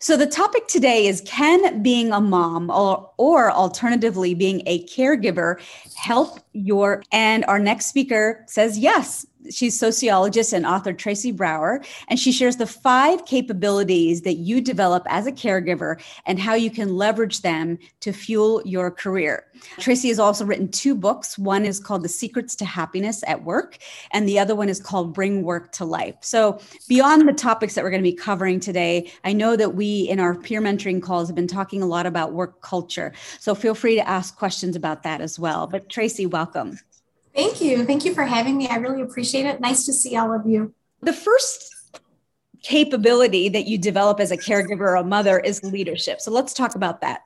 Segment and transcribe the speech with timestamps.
[0.00, 5.60] So, the topic today is Can being a mom or, or alternatively being a caregiver
[5.96, 7.02] help your?
[7.12, 12.56] And our next speaker says yes she's sociologist and author Tracy Brower, and she shares
[12.56, 17.78] the five capabilities that you develop as a caregiver and how you can leverage them
[18.00, 19.44] to fuel your career.
[19.78, 21.38] Tracy has also written two books.
[21.38, 23.78] One is called The Secrets to Happiness at Work,
[24.12, 26.16] and the other one is called Bring Work to Life.
[26.20, 30.02] So, beyond the topics that we're going to be covering today, I know that we
[30.02, 33.12] in our peer mentoring calls have been talking a lot about work culture.
[33.38, 35.66] So, feel free to ask questions about that as well.
[35.66, 36.47] But, Tracy, welcome.
[37.34, 37.84] Thank you.
[37.84, 38.68] Thank you for having me.
[38.68, 39.60] I really appreciate it.
[39.60, 40.74] Nice to see all of you.
[41.02, 41.74] The first
[42.62, 46.20] capability that you develop as a caregiver or a mother is leadership.
[46.20, 47.20] So let's talk about that.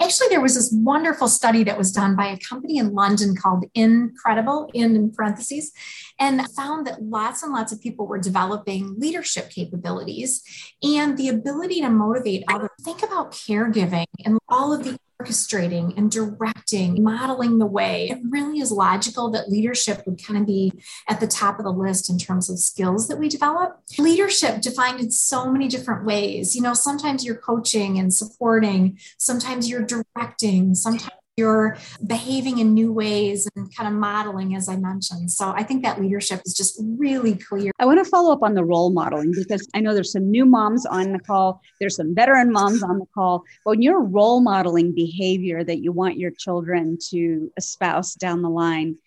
[0.00, 3.66] Actually, there was this wonderful study that was done by a company in London called
[3.74, 5.72] Incredible, in parentheses,
[6.18, 10.42] and found that lots and lots of people were developing leadership capabilities
[10.82, 12.70] and the ability to motivate others.
[12.80, 18.08] Think about caregiving and all of the orchestrating and directing, modeling the way.
[18.10, 20.72] It really is logical that leadership would kind of be
[21.08, 23.80] at the top of the list in terms of skills that we develop.
[23.98, 26.56] Leadership defined in so many different ways.
[26.56, 32.92] You know, sometimes you're coaching and supporting, sometimes you're directing, sometimes you're behaving in new
[32.92, 35.30] ways and kind of modeling, as I mentioned.
[35.30, 37.72] So I think that leadership is just really clear.
[37.78, 40.44] I want to follow up on the role modeling because I know there's some new
[40.44, 43.44] moms on the call, there's some veteran moms on the call.
[43.64, 48.98] When you're role modeling behavior that you want your children to espouse down the line,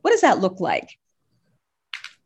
[0.00, 0.88] what does that look like?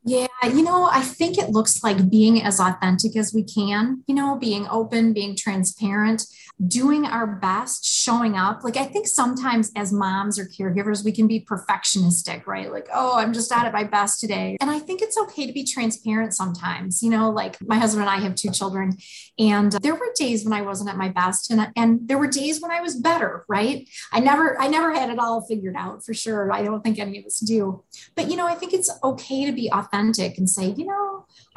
[0.02, 4.14] Yeah, you know, I think it looks like being as authentic as we can, you
[4.14, 6.24] know, being open, being transparent,
[6.66, 8.64] doing our best, showing up.
[8.64, 12.72] Like, I think sometimes as moms or caregivers, we can be perfectionistic, right?
[12.72, 14.56] Like, oh, I'm just at my best today.
[14.60, 18.10] And I think it's okay to be transparent sometimes, you know, like my husband and
[18.10, 18.96] I have two children,
[19.40, 22.60] and there were days when I wasn't at my best, and, and there were days
[22.60, 23.88] when I was better, right?
[24.12, 26.52] I never, I never had it all figured out for sure.
[26.52, 27.82] I don't think any of us do.
[28.14, 31.09] But, you know, I think it's okay to be authentic and say, you know,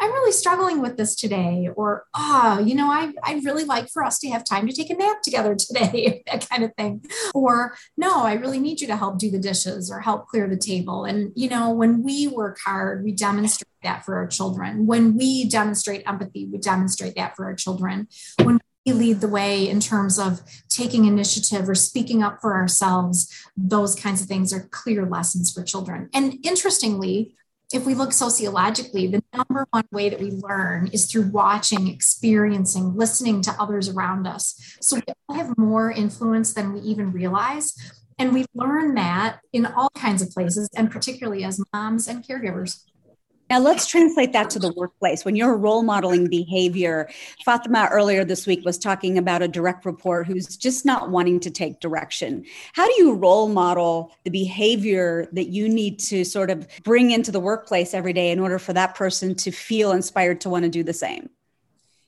[0.03, 3.87] I'm really struggling with this today, or ah, oh, you know, I I'd really like
[3.87, 7.05] for us to have time to take a nap together today, that kind of thing.
[7.33, 10.57] Or no, I really need you to help do the dishes or help clear the
[10.57, 11.05] table.
[11.05, 14.87] And you know, when we work hard, we demonstrate that for our children.
[14.87, 18.09] When we demonstrate empathy, we demonstrate that for our children.
[18.43, 23.33] When we lead the way in terms of taking initiative or speaking up for ourselves,
[23.55, 26.09] those kinds of things are clear lessons for children.
[26.13, 27.35] And interestingly,
[27.73, 32.95] if we look sociologically, the number one way that we learn is through watching, experiencing,
[32.95, 34.77] listening to others around us.
[34.79, 37.73] So we all have more influence than we even realize.
[38.19, 42.83] And we learn that in all kinds of places, and particularly as moms and caregivers.
[43.53, 45.23] Now let's translate that to the workplace.
[45.23, 47.07] When you're role modeling behavior,
[47.45, 51.51] Fatima earlier this week was talking about a direct report who's just not wanting to
[51.51, 52.45] take direction.
[52.73, 57.31] How do you role model the behavior that you need to sort of bring into
[57.31, 60.69] the workplace every day in order for that person to feel inspired to want to
[60.69, 61.29] do the same?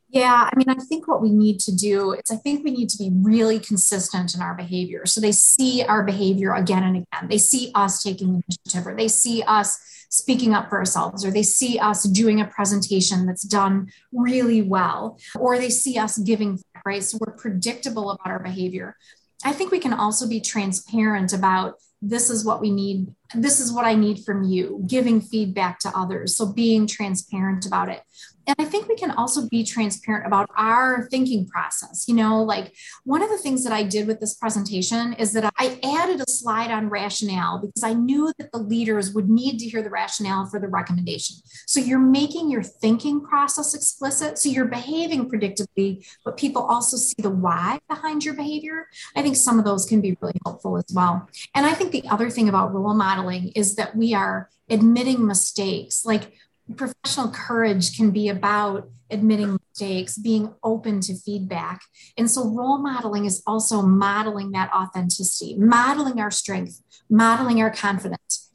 [0.10, 2.90] Yeah, I mean, I think what we need to do is I think we need
[2.90, 5.06] to be really consistent in our behavior.
[5.06, 7.28] So they see our behavior again and again.
[7.28, 9.78] They see us taking initiative or they see us
[10.10, 15.20] speaking up for ourselves or they see us doing a presentation that's done really well
[15.38, 18.96] or they see us giving right so we're predictable about our behavior
[19.44, 23.74] i think we can also be transparent about this is what we need this is
[23.74, 28.02] what i need from you giving feedback to others so being transparent about it
[28.48, 32.06] and I think we can also be transparent about our thinking process.
[32.08, 32.74] You know, like
[33.04, 36.30] one of the things that I did with this presentation is that I added a
[36.30, 40.46] slide on rationale because I knew that the leaders would need to hear the rationale
[40.46, 41.38] for the recommendation.
[41.68, 44.38] So you're making your thinking process explicit.
[44.38, 48.88] So you're behaving predictably, but people also see the why behind your behavior.
[49.16, 51.30] I think some of those can be really helpful as well.
[51.54, 56.06] And I think the other thing about role modeling is that we are admitting mistakes.
[56.06, 56.34] Like
[56.76, 61.82] professional courage can be about admitting mistakes, being open to feedback.
[62.18, 68.52] And so, role modeling is also modeling that authenticity, modeling our strength, modeling our confidence,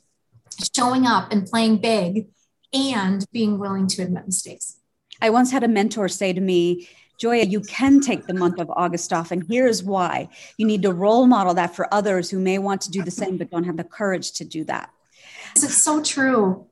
[0.75, 2.29] showing up and playing big,
[2.73, 4.79] and being willing to admit mistakes.
[5.23, 6.89] I once had a mentor say to me,
[7.19, 10.29] Joya, you can take the month of August off, and here's why.
[10.57, 13.37] You need to role model that for others who may want to do the same
[13.37, 14.91] but don't have the courage to do that.
[15.55, 16.70] It's so true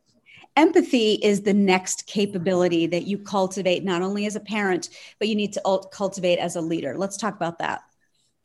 [0.58, 4.90] empathy is the next capability that you cultivate not only as a parent
[5.20, 6.98] but you need to cultivate as a leader.
[6.98, 7.87] Let's talk about that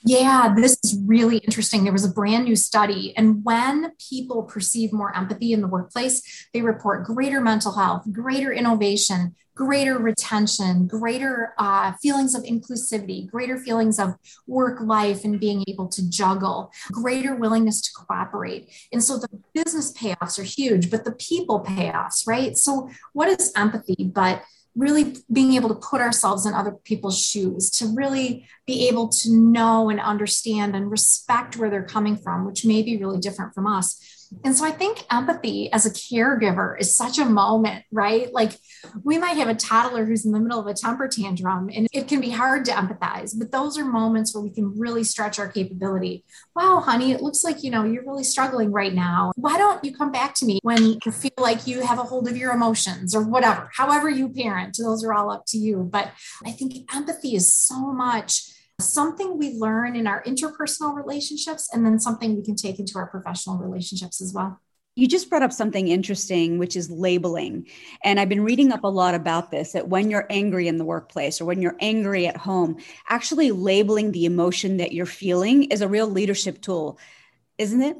[0.06, 1.84] yeah, this is really interesting.
[1.84, 6.48] There was a brand new study, and when people perceive more empathy in the workplace,
[6.54, 13.58] they report greater mental health, greater innovation, greater retention, greater uh, feelings of inclusivity, greater
[13.58, 14.16] feelings of
[14.48, 18.70] work life and being able to juggle, greater willingness to cooperate.
[18.92, 22.58] And so the business payoffs are huge, but the people payoffs, right?
[22.58, 24.12] So, what is empathy?
[24.14, 24.44] But
[24.76, 29.32] really being able to put ourselves in other people's shoes, to really be able to
[29.32, 33.68] know and understand and respect where they're coming from, which may be really different from
[33.68, 38.34] us and so I think empathy as a caregiver is such a moment, right?
[38.34, 38.58] Like
[39.04, 42.08] we might have a toddler who's in the middle of a temper tantrum and it
[42.08, 45.48] can be hard to empathize, but those are moments where we can really stretch our
[45.48, 46.24] capability.
[46.56, 49.32] Wow, honey, it looks like, you know, you're really struggling right now.
[49.36, 52.28] Why don't you come back to me when you feel like you have a hold
[52.28, 55.88] of your emotions or whatever, however you parent, those are all up to you.
[55.90, 56.12] But
[56.46, 58.54] I think empathy is so much
[58.92, 63.08] something we learn in our interpersonal relationships and then something we can take into our
[63.08, 64.60] professional relationships as well.
[64.96, 67.68] You just brought up something interesting, which is labeling.
[68.04, 70.86] And I've been reading up a lot about this that when you're angry in the
[70.86, 72.78] workplace or when you're angry at home,
[73.10, 77.00] actually labeling the emotion that you're feeling is a real leadership tool,
[77.58, 77.98] isn't it?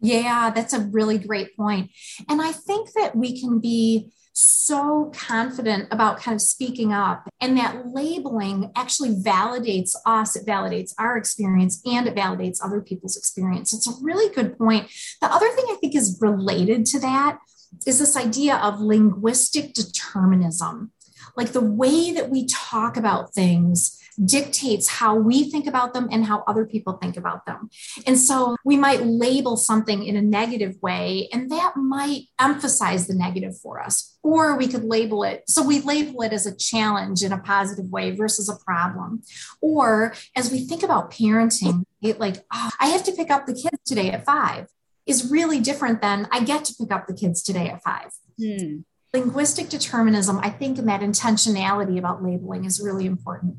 [0.00, 1.90] Yeah, that's a really great point.
[2.28, 7.28] And I think that we can be so confident about kind of speaking up.
[7.40, 13.16] And that labeling actually validates us it validates our experience and it validates other people's
[13.16, 13.72] experience.
[13.72, 14.90] It's a really good point.
[15.20, 17.38] The other thing i think is related to that
[17.86, 20.92] is this idea of linguistic determinism.
[21.36, 26.24] Like the way that we talk about things dictates how we think about them and
[26.24, 27.70] how other people think about them.
[28.06, 33.14] And so we might label something in a negative way, and that might emphasize the
[33.14, 34.18] negative for us.
[34.22, 35.44] Or we could label it.
[35.48, 39.22] So we label it as a challenge in a positive way versus a problem.
[39.60, 43.54] Or as we think about parenting, it like, oh, I have to pick up the
[43.54, 44.68] kids today at five
[45.06, 48.10] is really different than I get to pick up the kids today at five.
[48.38, 48.78] Hmm.
[49.12, 53.56] Linguistic determinism, I think, and that intentionality about labeling is really important.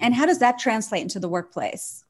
[0.00, 2.04] And how does that translate into the workplace?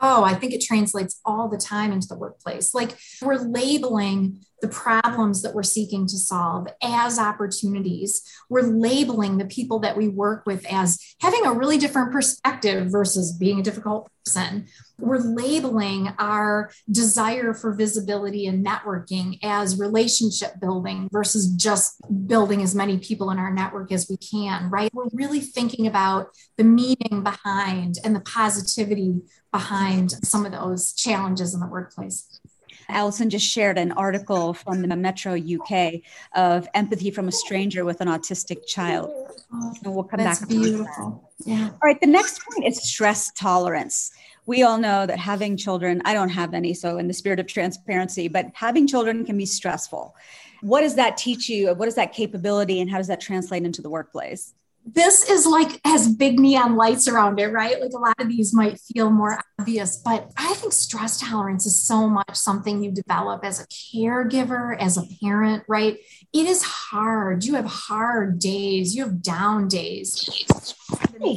[0.00, 2.74] Oh, I think it translates all the time into the workplace.
[2.74, 8.22] Like we're labeling the problems that we're seeking to solve as opportunities.
[8.48, 13.32] We're labeling the people that we work with as having a really different perspective versus
[13.32, 14.66] being a difficult person.
[15.00, 21.96] We're labeling our desire for visibility and networking as relationship building versus just
[22.28, 24.94] building as many people in our network as we can, right?
[24.94, 31.52] We're really thinking about the meaning behind and the positivity behind some of those challenges
[31.52, 32.40] in the workplace.
[32.88, 36.00] Allison just shared an article from the Metro UK
[36.34, 39.10] of empathy from a stranger with an autistic child.
[39.50, 40.48] And we'll come That's back.
[40.48, 41.30] beautiful.
[41.44, 41.70] Yeah.
[41.70, 42.00] All right.
[42.00, 44.12] The next point is stress tolerance.
[44.46, 47.46] We all know that having children, I don't have any, so in the spirit of
[47.46, 50.16] transparency, but having children can be stressful.
[50.62, 51.72] What does that teach you?
[51.74, 54.54] What is that capability and how does that translate into the workplace?
[54.84, 57.80] This is like has big neon lights around it, right?
[57.80, 61.80] Like a lot of these might feel more obvious, but I think stress tolerance is
[61.80, 65.98] so much something you develop as a caregiver, as a parent, right?
[66.32, 67.44] It is hard.
[67.44, 70.44] You have hard days, you have down days.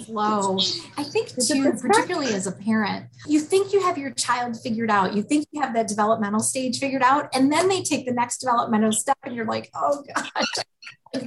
[0.06, 0.57] Flow.
[0.97, 5.13] I think too, particularly as a parent, you think you have your child figured out.
[5.13, 8.39] You think you have that developmental stage figured out, and then they take the next
[8.39, 10.45] developmental step, and you're like, oh gosh,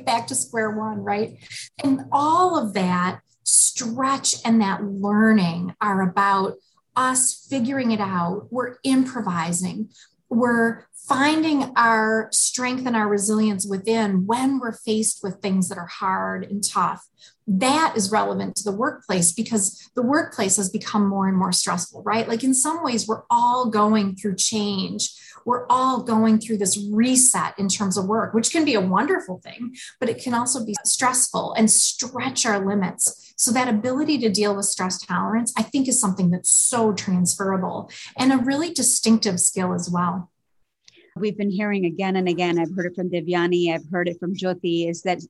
[0.05, 1.39] back to square one, right?
[1.83, 6.57] And all of that stretch and that learning are about
[6.97, 8.49] us figuring it out.
[8.51, 9.91] We're improvising.
[10.29, 15.87] We're finding our strength and our resilience within when we're faced with things that are
[15.87, 17.07] hard and tough.
[17.47, 22.03] That is relevant to the workplace because the workplace has become more and more stressful,
[22.03, 22.29] right?
[22.29, 25.15] Like in some ways, we're all going through change
[25.49, 29.41] we're all going through this reset in terms of work, which can be a wonderful
[29.43, 33.33] thing, but it can also be stressful and stretch our limits.
[33.39, 37.91] So, that ability to deal with stress tolerance, I think, is something that's so transferable
[38.19, 40.31] and a really distinctive skill as well.
[41.17, 44.35] We've been hearing again and again, I've heard it from Devyani, I've heard it from
[44.35, 45.23] Jyoti, is that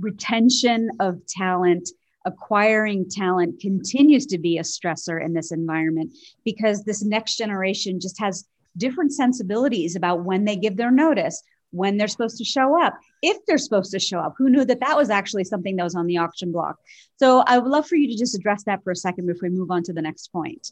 [0.00, 1.90] retention of talent
[2.24, 6.12] acquiring talent continues to be a stressor in this environment
[6.44, 11.96] because this next generation just has different sensibilities about when they give their notice, when
[11.96, 14.34] they're supposed to show up, if they're supposed to show up.
[14.38, 16.76] Who knew that that was actually something that was on the auction block?
[17.18, 19.56] So I would love for you to just address that for a second before we
[19.56, 20.70] move on to the next point.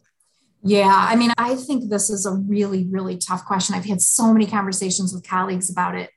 [0.67, 3.75] Yeah, I mean, I think this is a really, really tough question.
[3.75, 6.11] I've had so many conversations with colleagues about it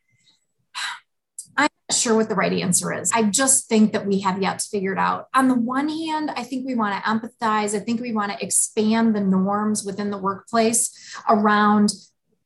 [1.91, 3.11] sure what the right answer is.
[3.13, 5.27] I just think that we have yet to figure it out.
[5.33, 7.75] On the one hand, I think we want to empathize.
[7.75, 10.91] I think we want to expand the norms within the workplace
[11.29, 11.91] around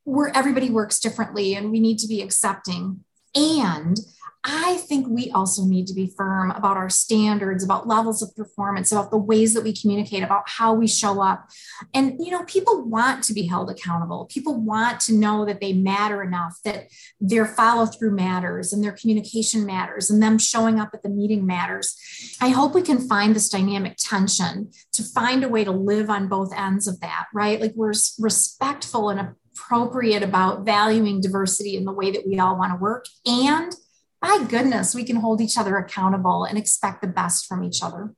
[0.03, 3.03] where everybody works differently and we need to be accepting.
[3.33, 3.98] And
[4.43, 8.91] I think we also need to be firm about our standards, about levels of performance,
[8.91, 11.48] about the ways that we communicate, about how we show up.
[11.93, 14.25] And, you know, people want to be held accountable.
[14.31, 16.88] People want to know that they matter enough, that
[17.19, 21.45] their follow through matters and their communication matters and them showing up at the meeting
[21.45, 21.95] matters.
[22.41, 26.27] I hope we can find this dynamic tension to find a way to live on
[26.27, 27.62] both ends of that, right?
[27.62, 32.71] Like we're respectful and appropriate about valuing diversity in the way that we all want
[32.71, 33.75] to work and
[34.22, 38.13] my goodness, we can hold each other accountable and expect the best from each other.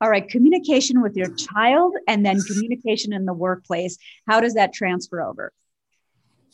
[0.00, 3.96] All right, communication with your child and then communication in the workplace.
[4.28, 5.52] How does that transfer over?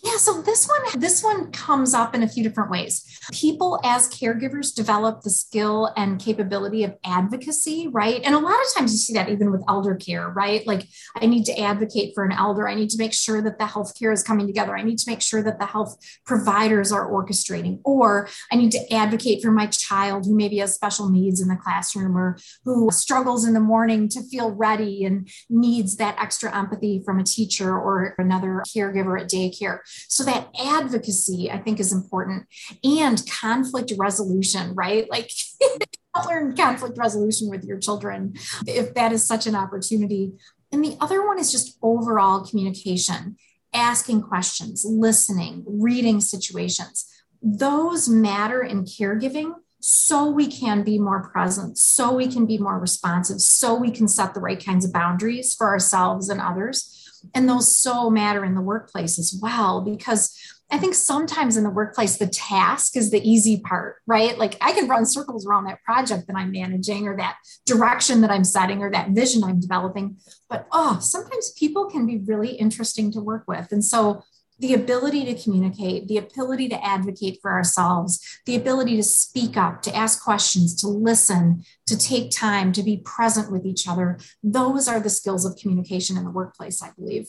[0.04, 3.20] Yeah, so this one this one comes up in a few different ways.
[3.30, 8.20] People as caregivers develop the skill and capability of advocacy, right?
[8.24, 10.66] And a lot of times you see that even with elder care, right?
[10.66, 12.68] Like I need to advocate for an elder.
[12.68, 14.76] I need to make sure that the healthcare is coming together.
[14.76, 18.92] I need to make sure that the health providers are orchestrating or I need to
[18.92, 23.44] advocate for my child who maybe has special needs in the classroom or who struggles
[23.44, 28.16] in the morning to feel ready and needs that extra empathy from a teacher or
[28.18, 29.78] another caregiver at daycare.
[30.08, 32.46] So that advocacy, I think, is important
[32.84, 35.10] and conflict resolution, right?
[35.10, 35.30] Like,
[36.28, 38.34] learn conflict resolution with your children
[38.66, 40.32] if that is such an opportunity.
[40.70, 43.36] And the other one is just overall communication,
[43.72, 47.06] asking questions, listening, reading situations.
[47.42, 52.78] Those matter in caregiving so we can be more present, so we can be more
[52.78, 57.01] responsive, so we can set the right kinds of boundaries for ourselves and others.
[57.34, 60.36] And those so matter in the workplace as well, because
[60.70, 64.38] I think sometimes in the workplace, the task is the easy part, right?
[64.38, 67.36] Like I can run circles around that project that I'm managing or that
[67.66, 70.16] direction that I'm setting or that vision I'm developing.
[70.48, 73.70] But oh, sometimes people can be really interesting to work with.
[73.70, 74.22] And so
[74.58, 79.82] the ability to communicate, the ability to advocate for ourselves, the ability to speak up,
[79.82, 84.18] to ask questions, to listen, to take time, to be present with each other.
[84.42, 87.28] Those are the skills of communication in the workplace, I believe.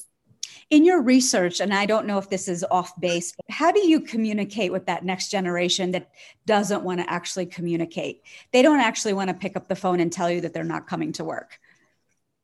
[0.70, 4.00] In your research, and I don't know if this is off base, how do you
[4.00, 6.10] communicate with that next generation that
[6.46, 8.22] doesn't want to actually communicate?
[8.51, 10.88] They don't actually want to pick up the phone and tell you that they're not
[10.88, 11.60] coming to work.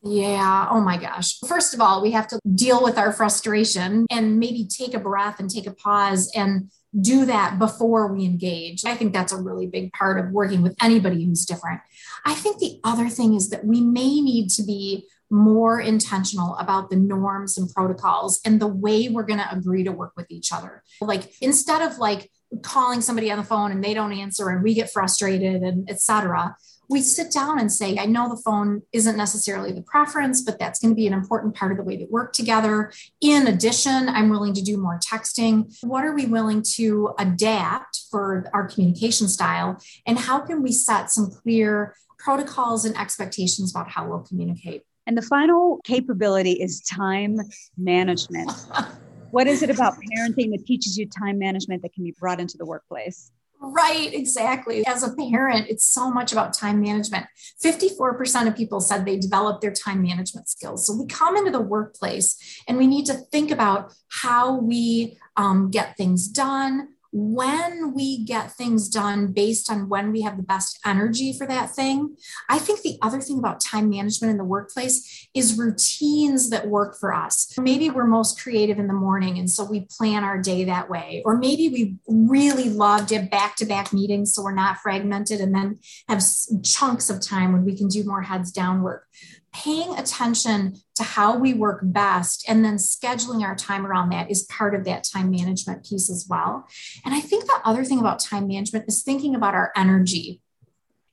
[0.02, 0.68] Yeah.
[0.72, 1.40] Oh my gosh.
[1.46, 5.40] First of all, we have to deal with our frustration and maybe take a breath
[5.40, 8.86] and take a pause and do that before we engage.
[8.86, 11.82] I think that's a really big part of working with anybody who's different.
[12.26, 16.90] I think the other thing is that we may need to be more intentional about
[16.90, 20.52] the norms and protocols and the way we're going to agree to work with each
[20.52, 20.82] other.
[21.02, 22.32] Like instead of like
[22.64, 26.56] calling somebody on the phone and they don't answer and we get frustrated and etc
[26.90, 30.80] we sit down and say, I know the phone isn't necessarily the preference, but that's
[30.80, 32.92] going to be an important part of the way that work together.
[33.22, 35.72] In addition, I'm willing to do more texting.
[35.84, 39.80] What are we willing to adapt for our communication style?
[40.08, 44.82] And how can we set some clear protocols and expectations about how we'll communicate?
[45.06, 47.38] And the final capability is time
[47.78, 48.52] management.
[49.32, 52.58] what is it about parenting that teaches you time management that can be brought into
[52.58, 53.32] the workplace?
[53.62, 54.86] Right, exactly.
[54.86, 57.26] As a parent, it's so much about time management.
[57.64, 60.88] 54% of people said they developed their time management skills.
[60.88, 65.72] So we come into the workplace and we need to think about how we um,
[65.72, 70.80] get things done, when we get things done based on when we have the best
[70.86, 72.16] energy for that thing.
[72.50, 76.98] I think the other thing about time management in the workplace is routines that work
[77.00, 77.54] for us.
[77.58, 81.22] Maybe we're most creative in the morning, and so we plan our day that way.
[81.26, 85.42] Or maybe we really love to have back to back meetings so we're not fragmented
[85.42, 86.24] and then have
[86.64, 89.06] chunks of time when we can do more heads down work
[89.54, 94.44] paying attention to how we work best and then scheduling our time around that is
[94.44, 96.68] part of that time management piece as well.
[97.04, 100.42] And I think the other thing about time management is thinking about our energy.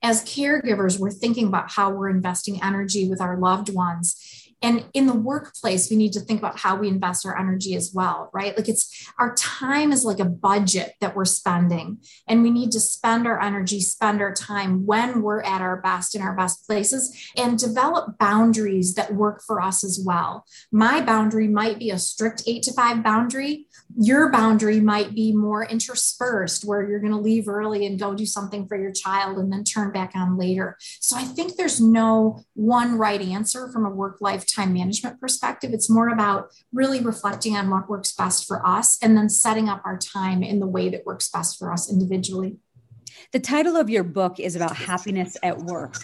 [0.02, 5.06] As caregivers, we're thinking about how we're investing energy with our loved ones and in
[5.06, 8.56] the workplace, we need to think about how we invest our energy as well, right?
[8.56, 12.80] Like it's our time is like a budget that we're spending, and we need to
[12.80, 17.30] spend our energy, spend our time when we're at our best in our best places,
[17.36, 20.44] and develop boundaries that work for us as well.
[20.72, 23.66] My boundary might be a strict eight to five boundary.
[23.98, 28.26] Your boundary might be more interspersed, where you're going to leave early and go do
[28.26, 30.76] something for your child and then turn back on later.
[31.00, 35.72] So I think there's no one right answer from a work life time management perspective.
[35.72, 39.80] It's more about really reflecting on what works best for us and then setting up
[39.86, 42.58] our time in the way that works best for us individually.
[43.32, 45.96] The title of your book is about happiness at work.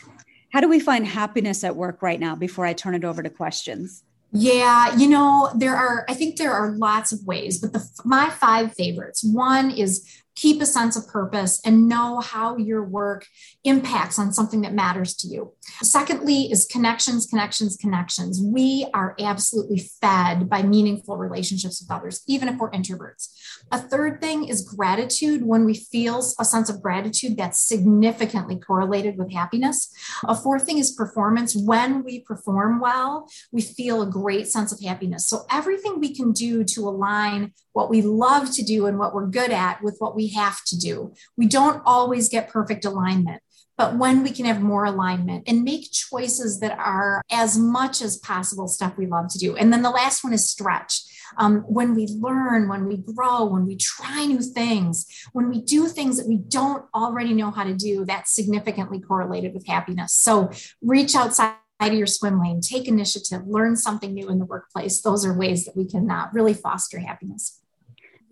[0.51, 3.31] How do we find happiness at work right now before I turn it over to
[3.31, 4.03] questions?
[4.35, 8.31] Yeah, you know, there are, I think there are lots of ways, but the, my
[8.31, 13.27] five favorites one is keep a sense of purpose, and know how your work
[13.65, 15.53] impacts on something that matters to you.
[15.83, 18.41] Secondly, is connections, connections, connections.
[18.41, 23.29] We are absolutely fed by meaningful relationships with others, even if we're introverts.
[23.71, 25.45] A third thing is gratitude.
[25.45, 29.93] When we feel a sense of gratitude, that's significantly correlated with happiness.
[30.25, 31.55] A fourth thing is performance.
[31.57, 35.27] When we perform well, we feel a great sense of happiness.
[35.27, 39.26] So, everything we can do to align what we love to do and what we're
[39.26, 41.12] good at with what we have to do.
[41.37, 43.43] We don't always get perfect alignment.
[43.79, 48.19] But when we can have more alignment and make choices that are as much as
[48.19, 49.57] possible stuff we love to do.
[49.57, 51.02] And then the last one is stretch.
[51.38, 55.88] Um, when we learn, when we grow, when we try new things, when we do
[55.88, 60.12] things that we don't already know how to do, that's significantly correlated with happiness.
[60.12, 60.50] So
[60.83, 65.00] reach outside of your swim lane, take initiative, learn something new in the workplace.
[65.00, 67.62] Those are ways that we can uh, really foster happiness.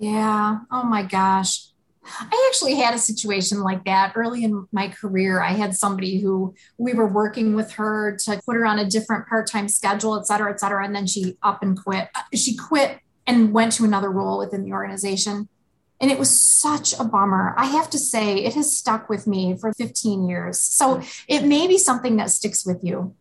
[0.00, 0.60] Yeah.
[0.70, 1.66] Oh my gosh.
[2.02, 5.42] I actually had a situation like that early in my career.
[5.42, 9.28] I had somebody who we were working with her to put her on a different
[9.28, 10.84] part time schedule, et cetera, et cetera.
[10.84, 12.08] And then she up and quit.
[12.14, 15.50] Uh, she quit and went to another role within the organization.
[16.00, 17.54] And it was such a bummer.
[17.58, 20.58] I have to say, it has stuck with me for 15 years.
[20.58, 23.14] So it may be something that sticks with you.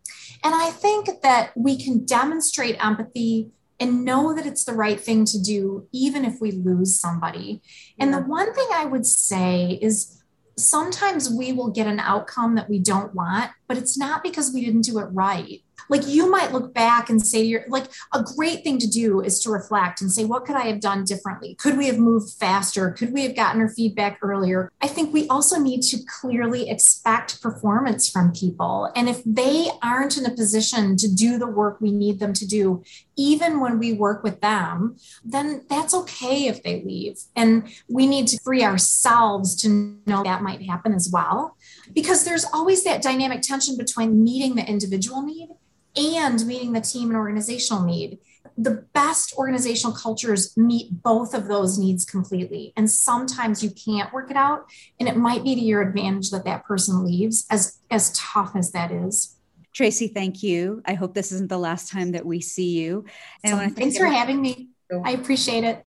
[0.45, 5.25] And I think that we can demonstrate empathy and know that it's the right thing
[5.25, 7.61] to do, even if we lose somebody.
[7.99, 10.21] And the one thing I would say is
[10.57, 14.65] sometimes we will get an outcome that we don't want, but it's not because we
[14.65, 15.63] didn't do it right.
[15.89, 19.39] Like you might look back and say you're like a great thing to do is
[19.41, 21.55] to reflect and say what could i have done differently?
[21.55, 22.91] Could we have moved faster?
[22.91, 24.71] Could we have gotten her feedback earlier?
[24.81, 28.91] I think we also need to clearly expect performance from people.
[28.95, 32.45] And if they aren't in a position to do the work we need them to
[32.45, 32.83] do
[33.19, 34.95] even when we work with them
[35.25, 40.41] then that's okay if they leave and we need to free ourselves to know that
[40.41, 41.57] might happen as well
[41.93, 45.49] because there's always that dynamic tension between meeting the individual need
[45.95, 48.19] and meeting the team and organizational need.
[48.57, 52.73] The best organizational cultures meet both of those needs completely.
[52.75, 54.65] And sometimes you can't work it out.
[54.99, 58.71] And it might be to your advantage that that person leaves, as, as tough as
[58.71, 59.38] that is.
[59.73, 60.81] Tracy, thank you.
[60.85, 63.05] I hope this isn't the last time that we see you.
[63.43, 64.69] And so, thanks for having me.
[65.05, 65.77] I appreciate it.